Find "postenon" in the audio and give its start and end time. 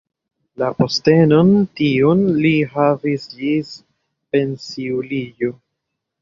0.77-1.51